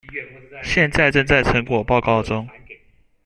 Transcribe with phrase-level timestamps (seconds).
[0.63, 2.49] 現在正在成果報告中